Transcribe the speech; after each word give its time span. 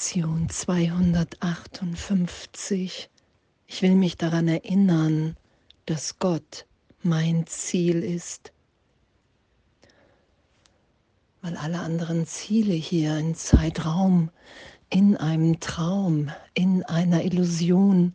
Lektion 0.00 0.48
258. 0.48 3.10
Ich 3.66 3.82
will 3.82 3.94
mich 3.94 4.16
daran 4.16 4.48
erinnern, 4.48 5.36
dass 5.84 6.18
Gott 6.18 6.64
mein 7.02 7.46
Ziel 7.46 8.02
ist. 8.02 8.50
Weil 11.42 11.54
alle 11.58 11.80
anderen 11.80 12.26
Ziele 12.26 12.72
hier 12.72 13.18
in 13.18 13.34
Zeitraum, 13.34 14.30
in 14.88 15.18
einem 15.18 15.60
Traum, 15.60 16.30
in 16.54 16.82
einer 16.84 17.22
Illusion 17.22 18.14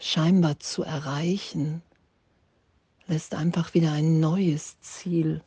scheinbar 0.00 0.58
zu 0.58 0.82
erreichen, 0.82 1.82
lässt 3.06 3.36
einfach 3.36 3.74
wieder 3.74 3.92
ein 3.92 4.18
neues 4.18 4.80
Ziel 4.80 5.44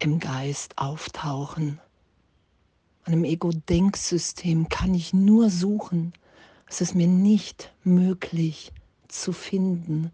im 0.00 0.18
Geist 0.18 0.76
auftauchen 0.76 1.78
einem 3.10 3.24
Ego-Denksystem 3.24 4.68
kann 4.68 4.94
ich 4.94 5.12
nur 5.12 5.50
suchen. 5.50 6.12
Es 6.68 6.80
ist 6.80 6.94
mir 6.94 7.08
nicht 7.08 7.74
möglich 7.82 8.72
zu 9.08 9.32
finden, 9.32 10.12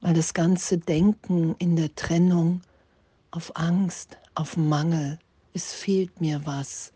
weil 0.00 0.14
das 0.14 0.32
ganze 0.32 0.78
Denken 0.78 1.56
in 1.58 1.74
der 1.74 1.92
Trennung 1.96 2.60
auf 3.32 3.56
Angst, 3.56 4.16
auf 4.36 4.56
Mangel, 4.56 5.18
es 5.54 5.72
fehlt 5.72 6.20
mir 6.20 6.46
was, 6.46 6.92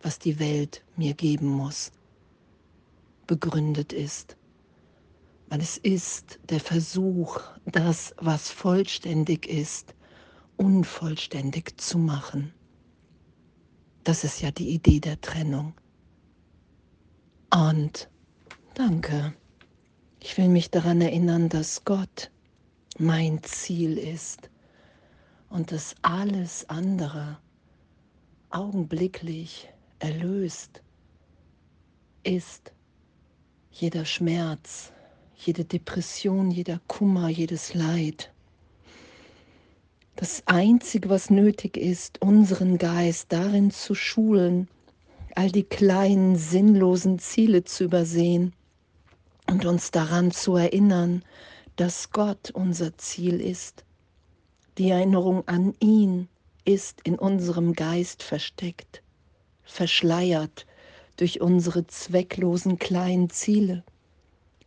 was 0.00 0.18
die 0.18 0.38
Welt 0.38 0.82
mir 0.96 1.12
geben 1.12 1.48
muss, 1.48 1.92
begründet 3.26 3.92
ist. 3.92 4.36
Weil 5.50 5.60
es 5.60 5.76
ist 5.76 6.38
der 6.48 6.60
Versuch, 6.60 7.40
das, 7.66 8.14
was 8.16 8.50
vollständig 8.50 9.46
ist, 9.46 9.94
unvollständig 10.56 11.78
zu 11.78 11.98
machen. 11.98 12.54
Das 14.10 14.24
ist 14.24 14.40
ja 14.42 14.50
die 14.50 14.70
Idee 14.70 14.98
der 14.98 15.20
Trennung. 15.20 15.72
Und 17.48 18.10
danke. 18.74 19.34
Ich 20.18 20.36
will 20.36 20.48
mich 20.48 20.68
daran 20.68 21.00
erinnern, 21.00 21.48
dass 21.48 21.84
Gott 21.84 22.32
mein 22.98 23.40
Ziel 23.44 23.96
ist 23.96 24.50
und 25.48 25.70
dass 25.70 25.94
alles 26.02 26.68
andere 26.68 27.38
augenblicklich 28.48 29.68
erlöst 30.00 30.82
ist. 32.24 32.72
Jeder 33.70 34.04
Schmerz, 34.04 34.90
jede 35.36 35.64
Depression, 35.64 36.50
jeder 36.50 36.80
Kummer, 36.88 37.28
jedes 37.28 37.74
Leid. 37.74 38.32
Das 40.20 40.42
Einzige, 40.44 41.08
was 41.08 41.30
nötig 41.30 41.78
ist, 41.78 42.20
unseren 42.20 42.76
Geist 42.76 43.32
darin 43.32 43.70
zu 43.70 43.94
schulen, 43.94 44.68
all 45.34 45.50
die 45.50 45.62
kleinen, 45.62 46.36
sinnlosen 46.36 47.18
Ziele 47.18 47.64
zu 47.64 47.84
übersehen 47.84 48.52
und 49.48 49.64
uns 49.64 49.92
daran 49.92 50.30
zu 50.30 50.56
erinnern, 50.56 51.22
dass 51.76 52.10
Gott 52.10 52.50
unser 52.50 52.98
Ziel 52.98 53.40
ist. 53.40 53.86
Die 54.76 54.90
Erinnerung 54.90 55.48
an 55.48 55.74
ihn 55.80 56.28
ist 56.66 57.00
in 57.04 57.18
unserem 57.18 57.72
Geist 57.72 58.22
versteckt, 58.22 59.02
verschleiert 59.64 60.66
durch 61.16 61.40
unsere 61.40 61.86
zwecklosen 61.86 62.78
kleinen 62.78 63.30
Ziele, 63.30 63.84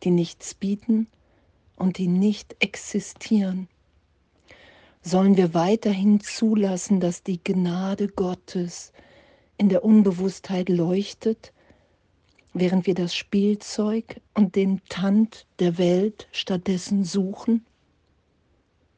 die 0.01 0.09
nichts 0.09 0.55
bieten 0.55 1.05
und 1.75 1.99
die 1.99 2.07
nicht 2.07 2.55
existieren 2.57 3.67
sollen 5.03 5.35
wir 5.35 5.53
weiterhin 5.53 6.21
zulassen, 6.21 6.99
dass 6.99 7.23
die 7.23 7.43
Gnade 7.43 8.07
Gottes 8.07 8.93
in 9.57 9.69
der 9.69 9.83
Unbewusstheit 9.83 10.69
leuchtet, 10.69 11.53
während 12.53 12.87
wir 12.87 12.95
das 12.95 13.13
Spielzeug 13.13 14.21
und 14.33 14.55
den 14.55 14.81
Tand 14.87 15.45
der 15.59 15.77
Welt 15.77 16.27
stattdessen 16.31 17.03
suchen? 17.03 17.65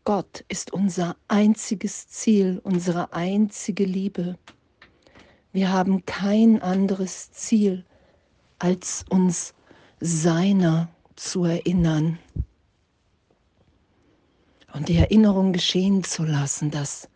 Gott 0.04 0.46
ist 0.48 0.72
unser 0.72 1.16
einziges 1.28 2.08
Ziel, 2.08 2.62
unsere 2.64 3.12
einzige 3.12 3.86
Liebe. 3.86 4.38
Wir 5.52 5.72
haben 5.72 6.06
kein 6.06 6.62
anderes 6.62 7.32
Ziel, 7.32 7.84
als 8.60 9.04
uns 9.10 9.56
seiner 10.00 10.90
zu 11.16 11.46
erinnern 11.46 12.20
und 14.76 14.90
die 14.90 14.98
Erinnerung 14.98 15.54
geschehen 15.54 16.04
zu 16.04 16.26
lassen, 16.26 16.70
dass 16.70 17.08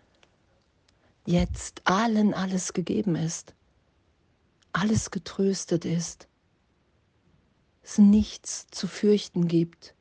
jetzt 1.26 1.82
allen 1.84 2.34
alles 2.34 2.72
gegeben 2.72 3.16
ist, 3.16 3.54
alles 4.72 5.12
getröstet 5.12 5.84
ist, 5.84 6.30
es 7.84 7.98
nichts 7.98 8.68
zu 8.72 8.88
fürchten 8.88 9.50
gibt. 9.50 9.94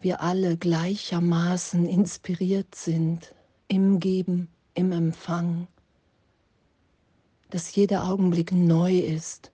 Wir 0.00 0.20
alle 0.20 0.56
gleichermaßen 0.56 1.86
inspiriert 1.86 2.74
sind 2.74 3.34
im 3.68 4.00
Geben, 4.00 4.48
im 4.74 4.90
Empfang, 4.90 5.68
dass 7.50 7.72
jeder 7.76 8.04
Augenblick 8.04 8.50
neu 8.50 8.98
ist 8.98 9.52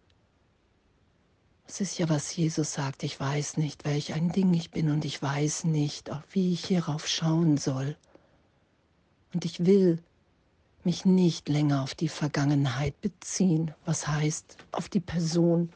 das 1.67 1.81
ist 1.81 1.99
ja, 1.99 2.09
was 2.09 2.35
Jesus 2.37 2.75
sagt. 2.75 3.03
Ich 3.03 3.19
weiß 3.19 3.57
nicht, 3.57 3.85
welch 3.85 4.13
ein 4.13 4.31
Ding 4.31 4.53
ich 4.55 4.71
bin 4.71 4.91
und 4.91 5.05
ich 5.05 5.21
weiß 5.21 5.65
nicht, 5.65 6.11
wie 6.31 6.53
ich 6.53 6.67
hierauf 6.67 7.09
schauen 7.09 7.57
soll. 7.57 7.97
Und 9.33 9.45
ich 9.45 9.65
will 9.65 10.03
mich 10.85 11.05
nicht 11.05 11.49
länger 11.49 11.83
auf 11.83 11.95
die 11.95 12.09
Vergangenheit 12.09 13.01
beziehen, 13.01 13.73
was 13.87 14.07
heißt 14.07 14.59
auf 14.73 14.89
die 14.89 15.01
Person, 15.01 15.73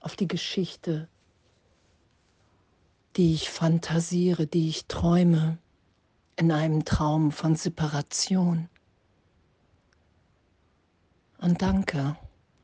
auf 0.00 0.16
die 0.16 0.26
Geschichte, 0.26 1.08
die 3.16 3.34
ich 3.34 3.50
fantasiere, 3.50 4.46
die 4.46 4.68
ich 4.68 4.86
träume 4.86 5.58
in 6.36 6.50
einem 6.50 6.84
Traum 6.84 7.30
von 7.32 7.56
Separation. 7.56 8.68
Und 11.38 11.60
danke. 11.62 12.16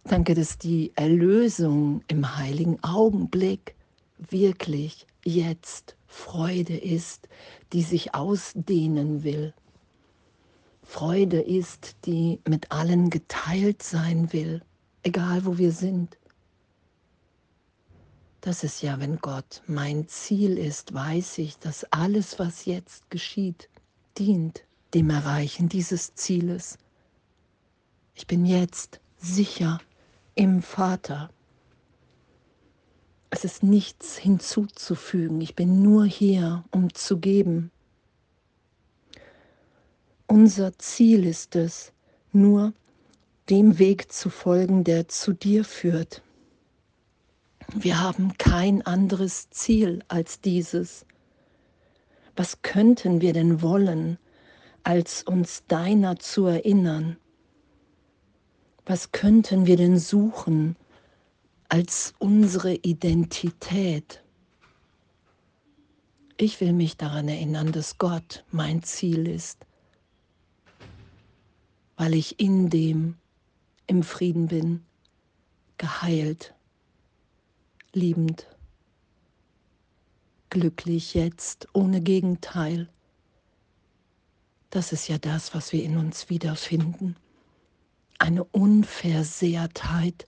Danke, 0.06 0.34
dass 0.34 0.58
die 0.58 0.92
Erlösung 0.96 2.02
im 2.08 2.36
heiligen 2.36 2.82
Augenblick 2.84 3.74
wirklich 4.18 5.06
jetzt 5.24 5.96
Freude 6.06 6.76
ist, 6.76 7.26
die 7.72 7.82
sich 7.82 8.14
ausdehnen 8.14 9.24
will. 9.24 9.54
Freude 10.82 11.40
ist, 11.40 11.96
die 12.04 12.38
mit 12.46 12.70
allen 12.70 13.08
geteilt 13.08 13.82
sein 13.82 14.30
will, 14.34 14.62
egal 15.02 15.46
wo 15.46 15.56
wir 15.56 15.72
sind. 15.72 16.18
Das 18.42 18.62
ist 18.62 18.82
ja, 18.82 19.00
wenn 19.00 19.16
Gott 19.16 19.62
mein 19.66 20.06
Ziel 20.06 20.58
ist, 20.58 20.92
weiß 20.92 21.38
ich, 21.38 21.58
dass 21.58 21.84
alles, 21.84 22.38
was 22.38 22.66
jetzt 22.66 23.08
geschieht, 23.08 23.70
dient 24.18 24.64
dem 24.92 25.08
Erreichen 25.08 25.70
dieses 25.70 26.14
Zieles. 26.14 26.76
Ich 28.14 28.26
bin 28.26 28.44
jetzt 28.44 29.00
sicher 29.16 29.80
im 30.34 30.62
Vater. 30.62 31.30
Es 33.30 33.44
ist 33.44 33.62
nichts 33.62 34.16
hinzuzufügen. 34.16 35.40
Ich 35.40 35.54
bin 35.54 35.82
nur 35.82 36.04
hier, 36.04 36.64
um 36.70 36.92
zu 36.94 37.18
geben. 37.18 37.70
Unser 40.26 40.78
Ziel 40.78 41.26
ist 41.26 41.56
es, 41.56 41.92
nur 42.32 42.72
dem 43.50 43.78
Weg 43.78 44.12
zu 44.12 44.30
folgen, 44.30 44.84
der 44.84 45.08
zu 45.08 45.32
dir 45.32 45.64
führt. 45.64 46.22
Wir 47.74 48.00
haben 48.00 48.36
kein 48.38 48.84
anderes 48.86 49.50
Ziel 49.50 50.02
als 50.08 50.40
dieses. 50.40 51.06
Was 52.36 52.62
könnten 52.62 53.20
wir 53.20 53.32
denn 53.32 53.62
wollen, 53.62 54.18
als 54.82 55.22
uns 55.22 55.64
deiner 55.66 56.18
zu 56.18 56.46
erinnern? 56.46 57.16
Was 58.86 59.12
könnten 59.12 59.66
wir 59.66 59.76
denn 59.76 59.98
suchen 59.98 60.76
als 61.68 62.14
unsere 62.18 62.74
Identität? 62.74 64.22
Ich 66.36 66.60
will 66.60 66.72
mich 66.72 66.96
daran 66.96 67.28
erinnern, 67.28 67.72
dass 67.72 67.98
Gott 67.98 68.44
mein 68.50 68.82
Ziel 68.82 69.26
ist, 69.26 69.64
weil 71.96 72.14
ich 72.14 72.40
in 72.40 72.70
dem 72.70 73.16
im 73.86 74.02
Frieden 74.02 74.48
bin, 74.48 74.84
geheilt, 75.78 76.54
liebend, 77.92 78.46
glücklich 80.50 81.14
jetzt, 81.14 81.68
ohne 81.72 82.00
Gegenteil. 82.00 82.88
Das 84.70 84.92
ist 84.92 85.08
ja 85.08 85.18
das, 85.18 85.54
was 85.54 85.72
wir 85.72 85.84
in 85.84 85.96
uns 85.98 86.30
wiederfinden 86.30 87.16
eine 88.24 88.42
Unversehrtheit, 88.42 90.24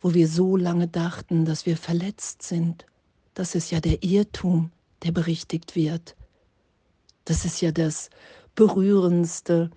wo 0.00 0.14
wir 0.14 0.26
so 0.26 0.56
lange 0.56 0.88
dachten, 0.88 1.44
dass 1.44 1.66
wir 1.66 1.76
verletzt 1.76 2.42
sind. 2.42 2.86
Das 3.34 3.54
ist 3.54 3.70
ja 3.70 3.80
der 3.80 4.02
Irrtum, 4.02 4.72
der 5.02 5.12
berichtigt 5.12 5.76
wird. 5.76 6.16
Das 7.26 7.44
ist 7.44 7.60
ja 7.60 7.72
das 7.72 8.08
Berührendste, 8.54 9.70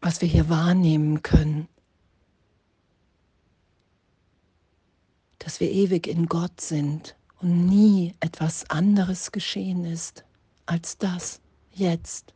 was 0.00 0.22
wir 0.22 0.28
hier 0.28 0.48
wahrnehmen 0.48 1.22
können, 1.22 1.68
dass 5.38 5.60
wir 5.60 5.70
ewig 5.70 6.06
in 6.06 6.26
Gott 6.26 6.62
sind 6.62 7.14
und 7.42 7.66
nie 7.66 8.14
etwas 8.20 8.70
anderes 8.70 9.32
geschehen 9.32 9.84
ist 9.84 10.24
als 10.64 10.96
das 10.96 11.42
jetzt. 11.72 12.32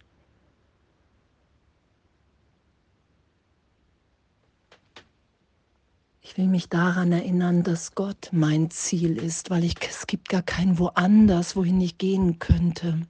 Ich 6.29 6.37
will 6.37 6.47
mich 6.47 6.69
daran 6.69 7.11
erinnern, 7.11 7.63
dass 7.63 7.95
Gott 7.95 8.29
mein 8.33 8.71
Ziel 8.71 9.17
ist, 9.17 9.49
weil 9.49 9.65
ich, 9.65 9.77
es 9.89 10.07
gibt 10.07 10.29
gar 10.29 10.43
kein 10.43 10.79
woanders, 10.79 11.57
wohin 11.57 11.81
ich 11.81 11.97
gehen 11.97 12.39
könnte. 12.39 13.01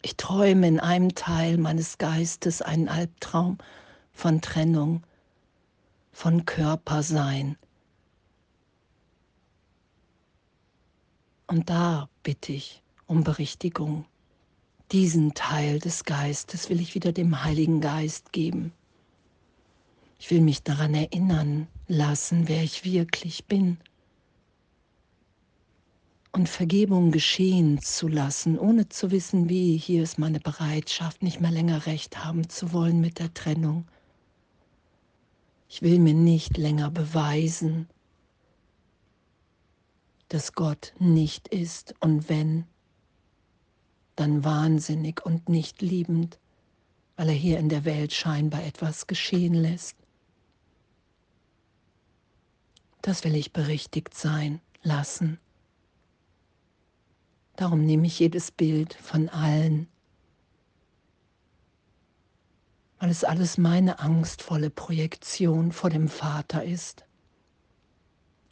Ich 0.00 0.16
träume 0.16 0.66
in 0.66 0.80
einem 0.80 1.14
Teil 1.14 1.58
meines 1.58 1.98
Geistes 1.98 2.62
einen 2.62 2.88
Albtraum 2.88 3.58
von 4.10 4.40
Trennung, 4.40 5.02
von 6.12 6.46
Körpersein. 6.46 7.58
Und 11.46 11.68
da 11.68 12.08
bitte 12.22 12.54
ich 12.54 12.82
um 13.06 13.22
Berichtigung. 13.22 14.06
Diesen 14.92 15.34
Teil 15.34 15.78
des 15.78 16.04
Geistes 16.04 16.70
will 16.70 16.80
ich 16.80 16.94
wieder 16.94 17.12
dem 17.12 17.44
Heiligen 17.44 17.82
Geist 17.82 18.32
geben. 18.32 18.72
Ich 20.24 20.30
will 20.30 20.40
mich 20.40 20.62
daran 20.62 20.94
erinnern 20.94 21.68
lassen, 21.86 22.48
wer 22.48 22.62
ich 22.62 22.82
wirklich 22.82 23.44
bin. 23.44 23.76
Und 26.32 26.48
Vergebung 26.48 27.10
geschehen 27.10 27.82
zu 27.82 28.08
lassen, 28.08 28.58
ohne 28.58 28.88
zu 28.88 29.10
wissen, 29.10 29.50
wie. 29.50 29.76
Hier 29.76 30.02
ist 30.02 30.18
meine 30.18 30.40
Bereitschaft, 30.40 31.22
nicht 31.22 31.42
mehr 31.42 31.50
länger 31.50 31.84
recht 31.84 32.24
haben 32.24 32.48
zu 32.48 32.72
wollen 32.72 33.02
mit 33.02 33.18
der 33.18 33.34
Trennung. 33.34 33.86
Ich 35.68 35.82
will 35.82 35.98
mir 35.98 36.14
nicht 36.14 36.56
länger 36.56 36.90
beweisen, 36.90 37.86
dass 40.28 40.54
Gott 40.54 40.94
nicht 40.98 41.48
ist 41.48 41.94
und 42.00 42.30
wenn, 42.30 42.64
dann 44.16 44.42
wahnsinnig 44.42 45.22
und 45.26 45.50
nicht 45.50 45.82
liebend, 45.82 46.38
weil 47.16 47.28
er 47.28 47.34
hier 47.34 47.58
in 47.58 47.68
der 47.68 47.84
Welt 47.84 48.14
scheinbar 48.14 48.64
etwas 48.64 49.06
geschehen 49.06 49.52
lässt. 49.52 49.98
Das 53.04 53.22
will 53.22 53.36
ich 53.36 53.52
berichtigt 53.52 54.14
sein 54.14 54.62
lassen. 54.82 55.38
Darum 57.54 57.84
nehme 57.84 58.06
ich 58.06 58.18
jedes 58.18 58.50
Bild 58.50 58.94
von 58.94 59.28
allen, 59.28 59.88
weil 62.98 63.10
es 63.10 63.22
alles 63.22 63.58
meine 63.58 63.98
angstvolle 63.98 64.70
Projektion 64.70 65.70
vor 65.70 65.90
dem 65.90 66.08
Vater 66.08 66.64
ist. 66.64 67.04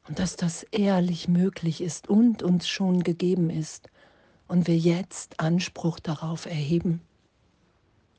Und 0.07 0.19
dass 0.19 0.37
das 0.37 0.65
ehrlich 0.65 1.29
möglich 1.29 1.81
ist 1.81 2.09
und 2.11 2.43
uns 2.43 2.69
schon 2.69 3.03
gegeben 3.03 3.49
ist 3.49 3.89
und 4.49 4.67
wir 4.67 4.77
jetzt 4.77 5.41
Anspruch 5.41 5.99
darauf 5.99 6.45
erheben, 6.45 7.01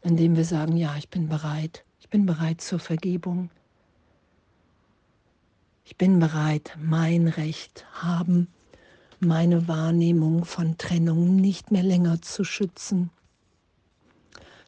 indem 0.01 0.35
wir 0.35 0.45
sagen, 0.45 0.77
ja, 0.77 0.97
ich 0.97 1.09
bin 1.09 1.29
bereit, 1.29 1.85
ich 1.99 2.09
bin 2.09 2.25
bereit 2.25 2.59
zur 2.59 2.79
Vergebung. 2.79 3.51
Ich 5.85 5.97
bin 5.97 6.19
bereit, 6.19 6.77
mein 6.79 7.27
Recht 7.27 7.85
haben, 7.91 8.47
meine 9.19 9.67
Wahrnehmung 9.67 10.45
von 10.45 10.77
Trennung 10.77 11.35
nicht 11.35 11.71
mehr 11.71 11.83
länger 11.83 12.21
zu 12.21 12.45
schützen. 12.45 13.09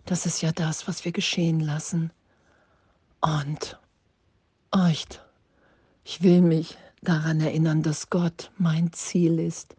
Das 0.05 0.25
ist 0.25 0.41
ja 0.41 0.51
das, 0.51 0.89
was 0.89 1.05
wir 1.05 1.13
geschehen 1.13 1.61
lassen. 1.61 2.11
Und 3.21 3.79
echt, 4.73 5.23
ich 6.03 6.21
will 6.21 6.41
mich 6.41 6.77
daran 7.01 7.39
erinnern, 7.39 7.81
dass 7.81 8.09
Gott 8.09 8.51
mein 8.57 8.91
Ziel 8.91 9.39
ist, 9.39 9.75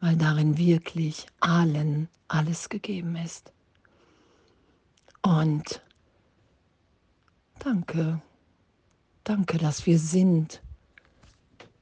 weil 0.00 0.16
darin 0.16 0.58
wirklich 0.58 1.26
allen 1.40 2.08
alles 2.28 2.68
gegeben 2.68 3.16
ist. 3.16 3.52
Und 5.22 5.80
danke 7.58 8.20
Danke, 9.26 9.58
dass 9.58 9.86
wir 9.86 9.98
sind. 9.98 10.62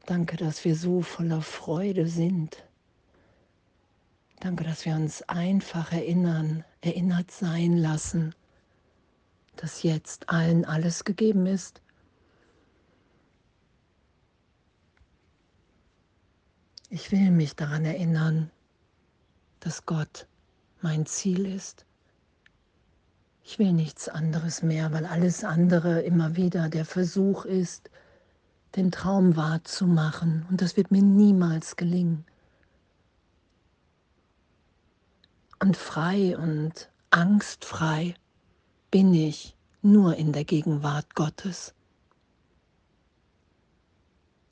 Danke, 0.06 0.38
dass 0.38 0.64
wir 0.64 0.74
so 0.74 1.02
voller 1.02 1.42
Freude 1.42 2.08
sind. 2.08 2.64
Danke, 4.40 4.64
dass 4.64 4.86
wir 4.86 4.94
uns 4.94 5.20
einfach 5.28 5.92
erinnern, 5.92 6.64
erinnert 6.80 7.30
sein 7.30 7.76
lassen, 7.76 8.34
dass 9.56 9.82
jetzt 9.82 10.30
allen 10.30 10.64
alles 10.64 11.04
gegeben 11.04 11.44
ist. 11.44 11.82
Ich 16.88 17.12
will 17.12 17.30
mich 17.30 17.56
daran 17.56 17.84
erinnern, 17.84 18.50
dass 19.60 19.84
Gott 19.84 20.26
mein 20.80 21.04
Ziel 21.04 21.44
ist 21.44 21.84
ich 23.44 23.58
will 23.58 23.72
nichts 23.72 24.08
anderes 24.08 24.62
mehr, 24.62 24.92
weil 24.92 25.04
alles 25.04 25.44
andere 25.44 26.00
immer 26.00 26.34
wieder 26.34 26.70
der 26.70 26.86
Versuch 26.86 27.44
ist, 27.44 27.90
den 28.74 28.90
Traum 28.90 29.36
wahrzumachen. 29.36 30.46
Und 30.48 30.62
das 30.62 30.78
wird 30.78 30.90
mir 30.90 31.02
niemals 31.02 31.76
gelingen. 31.76 32.24
Und 35.60 35.76
frei 35.76 36.36
und 36.38 36.90
angstfrei 37.10 38.14
bin 38.90 39.12
ich 39.12 39.54
nur 39.82 40.16
in 40.16 40.32
der 40.32 40.44
Gegenwart 40.44 41.14
Gottes. 41.14 41.74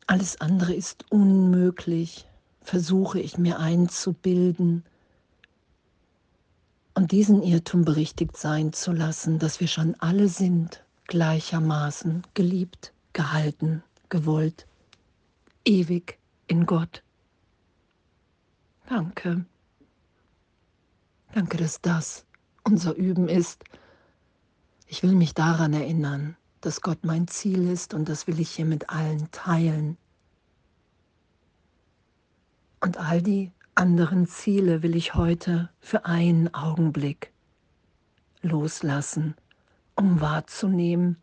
Alles 0.06 0.40
andere 0.40 0.74
ist 0.74 1.10
unmöglich, 1.10 2.26
versuche 2.60 3.20
ich 3.20 3.38
mir 3.38 3.58
einzubilden 3.58 4.84
und 6.94 7.12
diesen 7.12 7.42
Irrtum 7.42 7.84
berichtigt 7.84 8.36
sein 8.36 8.72
zu 8.72 8.92
lassen, 8.92 9.38
dass 9.38 9.60
wir 9.60 9.68
schon 9.68 9.94
alle 9.98 10.28
sind, 10.28 10.84
gleichermaßen 11.06 12.22
geliebt, 12.34 12.92
gehalten, 13.12 13.82
gewollt, 14.08 14.66
ewig 15.64 16.18
in 16.46 16.66
Gott. 16.66 17.02
Danke. 18.88 19.44
Danke, 21.32 21.56
dass 21.56 21.80
das 21.80 22.26
unser 22.64 22.94
Üben 22.94 23.28
ist. 23.28 23.64
Ich 24.86 25.02
will 25.02 25.14
mich 25.14 25.32
daran 25.34 25.72
erinnern, 25.72 26.36
dass 26.60 26.82
Gott 26.82 26.98
mein 27.02 27.26
Ziel 27.26 27.68
ist 27.68 27.94
und 27.94 28.08
das 28.08 28.26
will 28.26 28.38
ich 28.38 28.50
hier 28.50 28.66
mit 28.66 28.90
allen 28.90 29.30
teilen. 29.30 29.96
Und 32.80 32.98
all 32.98 33.22
die 33.22 33.50
anderen 33.82 34.28
Ziele 34.28 34.84
will 34.84 34.94
ich 34.94 35.14
heute 35.14 35.68
für 35.80 36.04
einen 36.04 36.54
Augenblick 36.54 37.32
loslassen, 38.40 39.34
um 39.96 40.20
wahrzunehmen, 40.20 41.16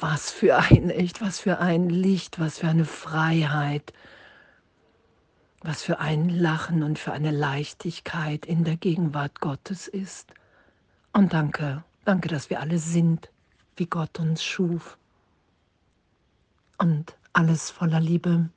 was 0.00 0.32
für 0.32 0.58
ein 0.58 0.90
Echt, 0.90 1.20
was 1.20 1.38
für 1.38 1.60
ein 1.60 1.88
Licht, 1.88 2.40
was 2.40 2.58
für 2.58 2.66
eine 2.66 2.86
Freiheit, 2.86 3.92
was 5.60 5.84
für 5.84 6.00
ein 6.00 6.28
Lachen 6.28 6.82
und 6.82 6.98
für 6.98 7.12
eine 7.12 7.30
Leichtigkeit 7.30 8.46
in 8.46 8.64
der 8.64 8.76
Gegenwart 8.76 9.40
Gottes 9.40 9.86
ist. 9.86 10.32
Und 11.12 11.34
danke, 11.34 11.84
danke, 12.04 12.26
dass 12.26 12.50
wir 12.50 12.58
alle 12.58 12.78
sind, 12.78 13.30
wie 13.76 13.86
Gott 13.86 14.18
uns 14.18 14.42
schuf. 14.42 14.98
Und 16.78 17.16
alles 17.32 17.70
voller 17.70 18.00
Liebe. 18.00 18.50